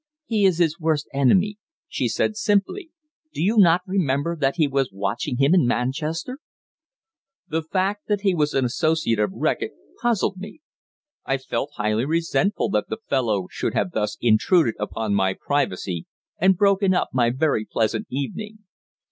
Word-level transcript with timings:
"He 0.25 0.45
is 0.45 0.57
his 0.57 0.79
worst 0.79 1.07
enemy," 1.13 1.59
she 1.87 2.07
said 2.07 2.35
simply. 2.35 2.89
"Do 3.35 3.43
you 3.43 3.57
not 3.59 3.83
remember 3.85 4.35
that 4.35 4.55
he 4.55 4.67
was 4.67 4.89
watching 4.91 5.37
him 5.37 5.53
in 5.53 5.67
Manchester?" 5.67 6.39
The 7.47 7.61
fact 7.61 8.07
that 8.07 8.21
he 8.21 8.33
was 8.33 8.55
an 8.55 8.65
associate 8.65 9.19
of 9.19 9.29
Reckitt 9.31 9.73
puzzled 10.01 10.37
me. 10.37 10.61
I 11.23 11.37
felt 11.37 11.73
highly 11.75 12.05
resentful 12.05 12.69
that 12.69 12.89
the 12.89 12.97
fellow 13.11 13.45
should 13.51 13.75
have 13.75 13.91
thus 13.91 14.17
intruded 14.19 14.73
upon 14.79 15.13
my 15.13 15.35
privacy 15.39 16.07
and 16.39 16.57
broken 16.57 16.95
up 16.95 17.09
my 17.13 17.29
very 17.29 17.63
pleasant 17.63 18.07
evening. 18.09 18.65